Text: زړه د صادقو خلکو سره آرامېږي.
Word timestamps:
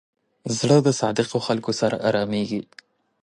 زړه 0.57 0.77
د 0.83 0.87
صادقو 0.99 1.37
خلکو 1.47 1.71
سره 1.79 1.95
آرامېږي. 2.09 2.61